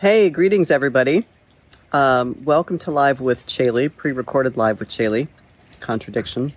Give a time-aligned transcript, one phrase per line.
[0.00, 1.26] Hey, greetings, everybody.
[1.92, 5.26] Um, welcome to Live with Caeli, pre recorded Live with Caeli.
[5.80, 6.52] Contradiction.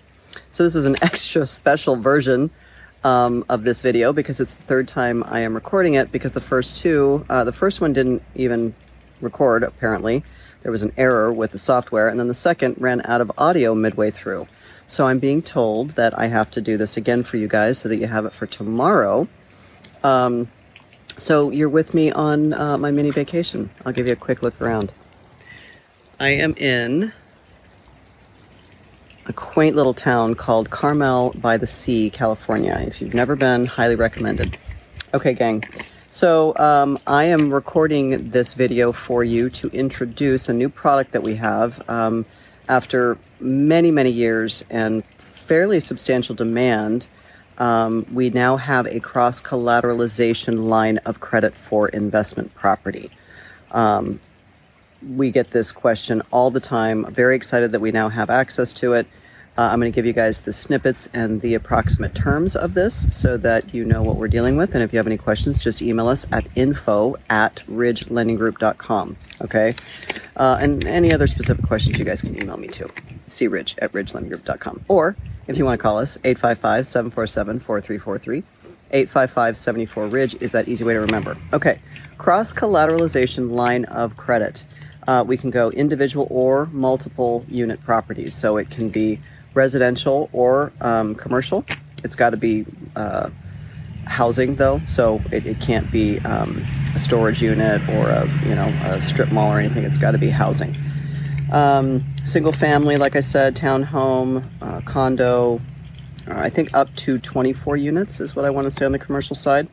[0.51, 2.51] So, this is an extra special version
[3.03, 6.39] um, of this video because it's the third time I am recording it because the
[6.39, 8.75] first two, uh, the first one didn't even
[9.21, 10.23] record, apparently.
[10.61, 13.73] There was an error with the software, and then the second ran out of audio
[13.73, 14.47] midway through.
[14.85, 17.89] So, I'm being told that I have to do this again for you guys so
[17.89, 19.27] that you have it for tomorrow.
[20.03, 20.47] Um,
[21.21, 23.69] so you're with me on uh, my mini vacation.
[23.85, 24.91] I'll give you a quick look around.
[26.19, 27.13] I am in
[29.27, 32.83] a quaint little town called Carmel by the Sea, California.
[32.87, 34.57] If you've never been, highly recommended.
[35.13, 35.63] Okay, gang.
[36.09, 41.23] So um, I am recording this video for you to introduce a new product that
[41.23, 42.25] we have um,
[42.67, 47.07] after many, many years and fairly substantial demand
[47.61, 53.11] um, we now have a cross collateralization line of credit for investment property.
[53.69, 54.19] Um,
[55.15, 57.05] we get this question all the time.
[57.13, 59.05] Very excited that we now have access to it.
[59.59, 63.05] Uh, I'm going to give you guys the snippets and the approximate terms of this
[63.15, 64.73] so that you know what we're dealing with.
[64.73, 69.17] And if you have any questions, just email us at info at ridgelendinggroup.com.
[69.41, 69.75] Okay?
[70.35, 72.89] Uh, and any other specific questions, you guys can email me to.
[73.27, 74.85] See Ridge at ridgelendinggroup.com.
[74.87, 75.15] Or
[75.51, 78.43] if you want to call us, 855 747 4343.
[78.93, 81.37] 855 74 Ridge is that easy way to remember.
[81.53, 81.79] Okay,
[82.17, 84.65] cross collateralization line of credit.
[85.07, 88.35] Uh, we can go individual or multiple unit properties.
[88.35, 89.19] So it can be
[89.53, 91.65] residential or um, commercial.
[92.03, 93.29] It's got to be uh,
[94.05, 98.67] housing though, so it, it can't be um, a storage unit or a you know
[98.83, 99.83] a strip mall or anything.
[99.83, 100.75] It's got to be housing.
[101.51, 105.59] Um, single family, like I said, townhome, uh, condo,
[106.27, 108.99] uh, I think up to 24 units is what I want to say on the
[108.99, 109.67] commercial side.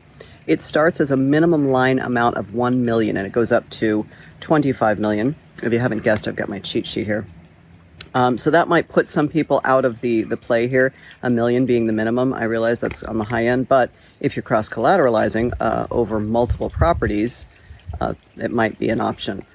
[0.45, 4.05] It starts as a minimum line amount of 1 million and it goes up to
[4.41, 5.35] 25 million.
[5.63, 7.25] If you haven't guessed, I've got my cheat sheet here.
[8.13, 11.65] Um, so that might put some people out of the, the play here, a million
[11.65, 12.33] being the minimum.
[12.33, 16.69] I realize that's on the high end, but if you're cross collateralizing uh, over multiple
[16.69, 17.45] properties,
[18.01, 19.45] uh, it might be an option.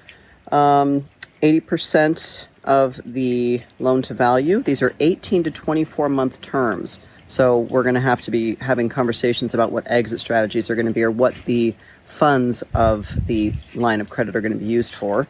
[0.51, 1.09] Um,
[1.45, 4.63] 80% of the loan to value.
[4.63, 6.99] These are 18 to 24 month terms.
[7.27, 10.87] So we're going to have to be having conversations about what exit strategies are going
[10.87, 11.75] to be or what the
[12.05, 15.27] funds of the line of credit are going to be used for.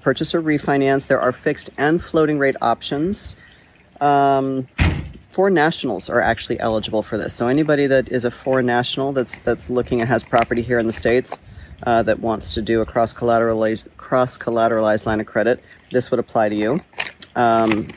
[0.00, 1.06] Purchase or refinance.
[1.06, 3.36] There are fixed and floating rate options.
[4.00, 4.68] Um,
[5.30, 7.34] foreign nationals are actually eligible for this.
[7.34, 10.86] So anybody that is a foreign national that's that's looking and has property here in
[10.86, 11.38] the states
[11.82, 16.20] uh, that wants to do a cross collateralized cross collateralized line of credit, this would
[16.20, 16.80] apply to you.
[17.34, 17.88] Um,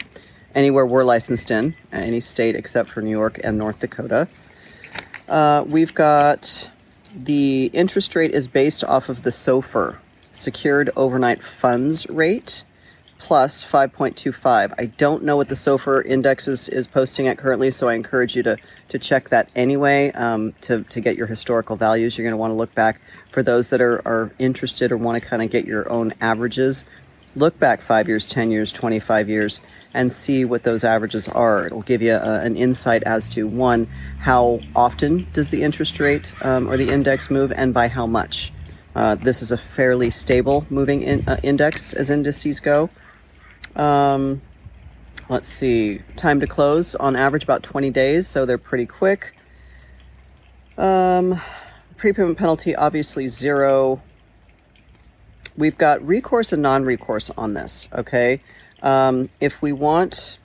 [0.54, 4.28] anywhere we're licensed in, any state except for New York and North Dakota.
[5.28, 6.70] Uh, we've got
[7.16, 9.98] the interest rate is based off of the SOFR,
[10.34, 12.64] Secured Overnight Funds Rate
[13.26, 14.76] plus 5.25.
[14.78, 18.36] I don't know what the SOFR index is, is posting at currently, so I encourage
[18.36, 18.58] you to,
[18.90, 22.16] to check that anyway um, to, to get your historical values.
[22.16, 25.20] You're going to want to look back for those that are, are interested or want
[25.20, 26.86] to kind of get your own averages.
[27.36, 29.60] Look back five years, 10 years, 25 years,
[29.96, 31.66] and see what those averages are.
[31.66, 33.88] It'll give you a, an insight as to one,
[34.20, 38.54] how often does the interest rate um, or the index move, and by how much.
[38.96, 42.92] Uh, this is a fairly stable moving in, uh, index as indices go.
[43.76, 44.42] Um,
[45.30, 49.36] let's see, time to close on average about 20 days, so they're pretty quick.
[50.78, 51.42] Um,
[51.98, 54.02] prepayment penalty obviously zero.
[55.58, 57.88] We've got recourse and non-recourse on this.
[57.94, 58.42] Okay,
[58.84, 60.38] um, if we want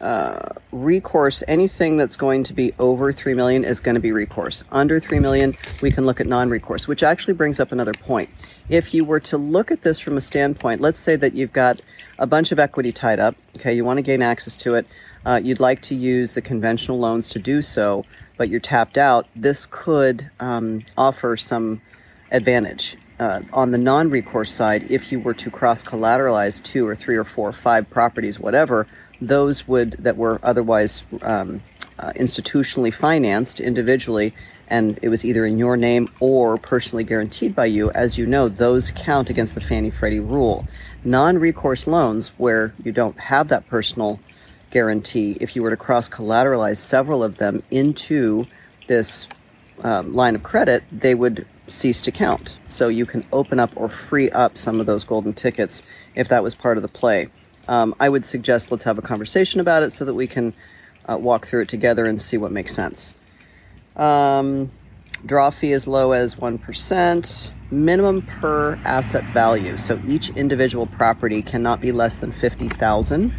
[0.00, 4.62] uh, recourse, anything that's going to be over three million is going to be recourse.
[4.70, 8.30] Under three million, we can look at non-recourse, which actually brings up another point.
[8.68, 11.80] If you were to look at this from a standpoint, let's say that you've got
[12.22, 13.34] a bunch of equity tied up.
[13.58, 14.86] Okay, you want to gain access to it.
[15.26, 18.04] Uh, you'd like to use the conventional loans to do so,
[18.36, 19.26] but you're tapped out.
[19.34, 21.82] This could um, offer some
[22.30, 22.96] advantage.
[23.18, 27.16] Uh, on the non recourse side, if you were to cross collateralize two or three
[27.16, 28.86] or four or five properties, whatever,
[29.20, 31.60] those would that were otherwise um,
[31.98, 34.34] uh, institutionally financed individually
[34.72, 38.48] and it was either in your name or personally guaranteed by you, as you know,
[38.48, 40.66] those count against the Fannie Freddie rule.
[41.04, 44.18] Non recourse loans, where you don't have that personal
[44.70, 48.46] guarantee, if you were to cross collateralize several of them into
[48.86, 49.26] this
[49.82, 52.56] um, line of credit, they would cease to count.
[52.70, 55.82] So you can open up or free up some of those golden tickets
[56.14, 57.28] if that was part of the play.
[57.68, 60.54] Um, I would suggest let's have a conversation about it so that we can
[61.08, 63.14] uh, walk through it together and see what makes sense.
[63.96, 64.70] Um,
[65.24, 67.50] draw fee as low as 1%.
[67.70, 69.76] minimum per asset value.
[69.76, 73.32] So each individual property cannot be less than 50,000.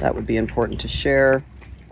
[0.00, 1.44] That would be important to share.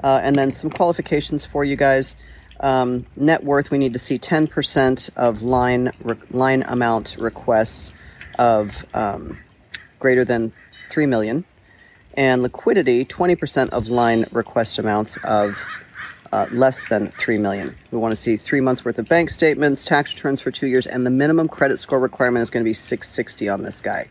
[0.02, 2.14] Uh, and then some qualifications for you guys.
[2.60, 7.92] Um, net worth, we need to see 10% of line re- line amount requests
[8.38, 9.38] of um,
[9.98, 10.52] greater than
[10.88, 11.44] 3 million.
[12.16, 15.58] And liquidity, 20% of line request amounts of
[16.32, 17.76] uh, less than 3 million.
[17.90, 20.86] We want to see three months worth of bank statements, tax returns for two years,
[20.86, 24.08] and the minimum credit score requirement is going to be 660 on this guy.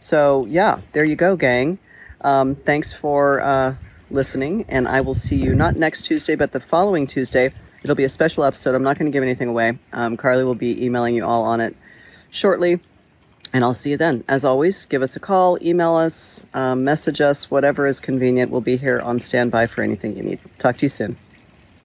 [0.00, 1.78] So, yeah, there you go, gang.
[2.20, 3.74] Um, thanks for uh,
[4.10, 7.52] listening, and I will see you not next Tuesday, but the following Tuesday.
[7.82, 8.74] It'll be a special episode.
[8.74, 9.78] I'm not going to give anything away.
[9.92, 11.76] Um, Carly will be emailing you all on it
[12.30, 12.80] shortly.
[13.56, 14.22] And I'll see you then.
[14.28, 18.50] As always, give us a call, email us, um, message us, whatever is convenient.
[18.50, 20.40] We'll be here on standby for anything you need.
[20.58, 21.16] Talk to you soon.